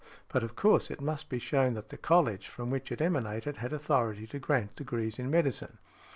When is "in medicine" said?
5.19-5.77